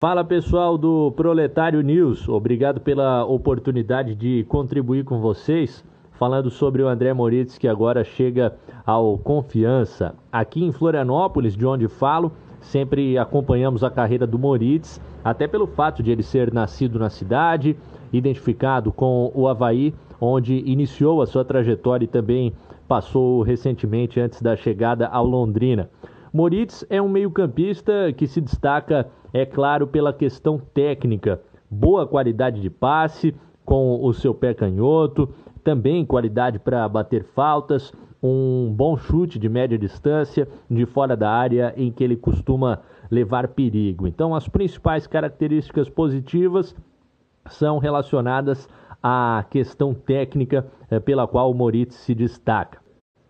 [0.00, 6.86] Fala pessoal do Proletário News, obrigado pela oportunidade de contribuir com vocês, falando sobre o
[6.86, 8.54] André Moritz que agora chega
[8.86, 10.14] ao Confiança.
[10.30, 12.30] Aqui em Florianópolis, de onde falo,
[12.60, 17.76] sempre acompanhamos a carreira do Moritz, até pelo fato de ele ser nascido na cidade,
[18.12, 22.52] identificado com o Havaí, onde iniciou a sua trajetória e também
[22.86, 25.90] passou recentemente antes da chegada ao Londrina.
[26.32, 31.40] Moritz é um meio-campista que se destaca, é claro, pela questão técnica,
[31.70, 35.28] boa qualidade de passe com o seu pé canhoto,
[35.62, 41.74] também qualidade para bater faltas, um bom chute de média distância de fora da área
[41.76, 42.80] em que ele costuma
[43.10, 44.06] levar perigo.
[44.06, 46.74] Então, as principais características positivas
[47.46, 48.68] são relacionadas
[49.02, 52.80] à questão técnica eh, pela qual o Moritz se destaca.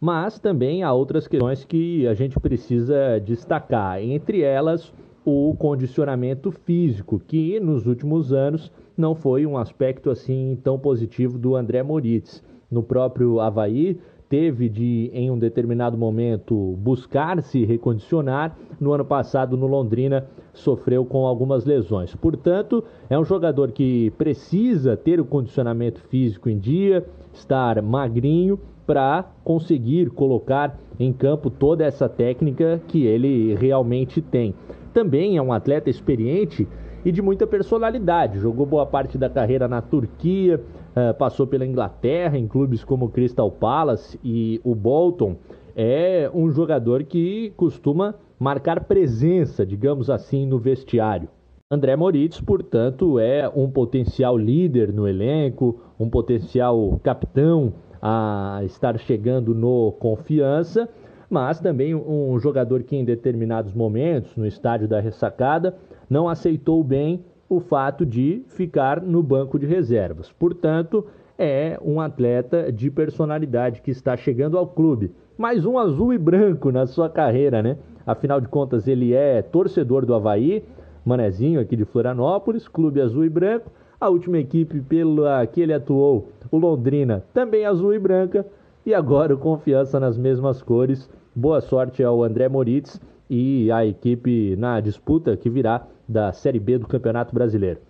[0.00, 4.92] Mas também há outras questões que a gente precisa destacar, entre elas
[5.24, 11.54] o condicionamento físico, que nos últimos anos não foi um aspecto assim tão positivo do
[11.54, 12.42] André Moritz.
[12.70, 13.98] No próprio Havaí,
[14.32, 18.56] teve de, em um determinado momento, buscar se recondicionar.
[18.80, 22.14] No ano passado, no Londrina, sofreu com algumas lesões.
[22.14, 29.30] Portanto, é um jogador que precisa ter o condicionamento físico em dia, estar magrinho para
[29.44, 34.54] conseguir colocar em campo toda essa técnica que ele realmente tem.
[34.92, 36.68] Também é um atleta experiente
[37.04, 38.38] e de muita personalidade.
[38.38, 43.50] Jogou boa parte da carreira na Turquia, uh, passou pela Inglaterra em clubes como Crystal
[43.50, 45.36] Palace e o Bolton.
[45.74, 51.28] É um jogador que costuma marcar presença, digamos assim, no vestiário.
[51.70, 59.54] André Moritz, portanto, é um potencial líder no elenco, um potencial capitão a estar chegando
[59.54, 60.86] no confiança,
[61.32, 65.74] mas também um jogador que em determinados momentos, no estádio da ressacada,
[66.08, 70.30] não aceitou bem o fato de ficar no banco de reservas.
[70.30, 71.06] Portanto,
[71.38, 75.10] é um atleta de personalidade que está chegando ao clube.
[75.38, 77.78] Mais um azul e branco na sua carreira, né?
[78.06, 80.62] Afinal de contas, ele é torcedor do Havaí,
[81.02, 86.28] manezinho aqui de Florianópolis, clube azul e branco a última equipe pela que ele atuou,
[86.50, 88.44] o Londrina, também azul e branca.
[88.84, 91.08] E agora o Confiança nas mesmas cores.
[91.34, 93.00] Boa sorte ao André Moritz
[93.30, 97.80] e à equipe na disputa que virá da Série B do Campeonato Brasileiro.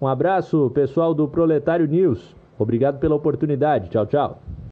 [0.00, 2.36] Um abraço, pessoal do Proletário News.
[2.56, 3.88] Obrigado pela oportunidade.
[3.90, 4.40] Tchau, tchau.